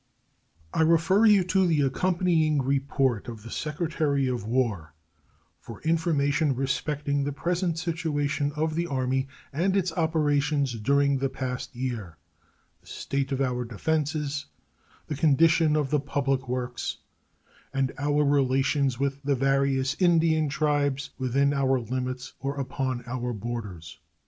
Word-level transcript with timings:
I 0.73 0.81
refer 0.81 1.27
you 1.27 1.43
to 1.43 1.67
the 1.67 1.81
accompanying 1.81 2.59
report 2.63 3.27
of 3.27 3.43
the 3.43 3.51
Secretary 3.51 4.27
of 4.27 4.47
War 4.47 4.95
for 5.59 5.79
information 5.83 6.55
respecting 6.55 7.23
the 7.23 7.31
present 7.31 7.77
situation 7.77 8.51
of 8.55 8.73
the 8.73 8.87
Army 8.87 9.27
and 9.53 9.77
its 9.77 9.91
operations 9.91 10.73
during 10.73 11.19
the 11.19 11.29
past 11.29 11.75
year, 11.75 12.17
the 12.81 12.87
state 12.87 13.31
of 13.31 13.41
our 13.41 13.63
defenses, 13.63 14.47
the 15.05 15.13
condition 15.13 15.75
of 15.75 15.91
the 15.91 15.99
public 15.99 16.49
works, 16.49 16.97
and 17.71 17.91
our 17.99 18.25
relations 18.25 18.97
with 18.97 19.21
the 19.21 19.35
various 19.35 19.95
Indian 19.99 20.49
tribes 20.49 21.11
within 21.19 21.53
our 21.53 21.79
limits 21.79 22.33
or 22.39 22.55
upon 22.59 23.03
our 23.05 23.33
borders. 23.33 23.99